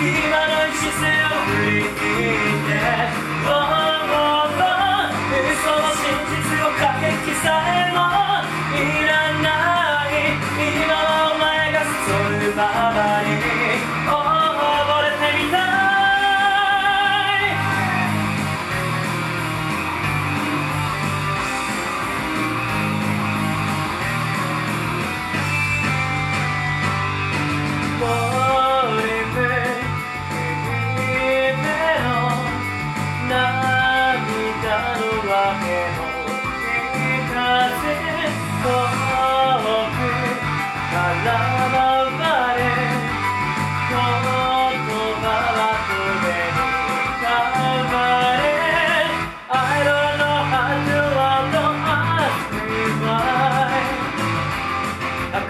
[0.00, 1.19] 비만한 시세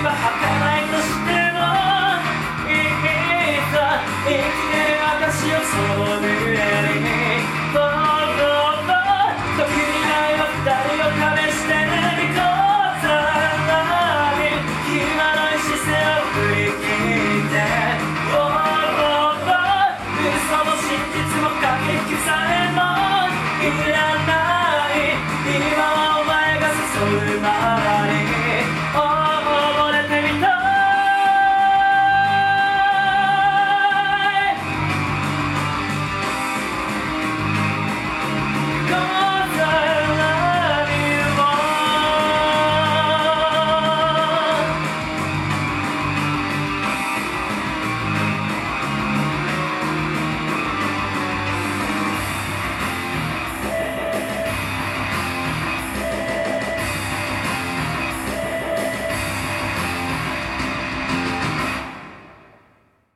[0.00, 0.47] Thank you.